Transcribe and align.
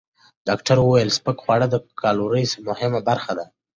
ډاکټره 0.47 0.81
وویل، 0.83 1.09
سپک 1.17 1.37
خواړه 1.43 1.67
د 1.69 1.75
کالورۍ 2.01 2.45
مهمه 2.67 2.99
برخه 3.09 3.31
دي. 3.37 3.45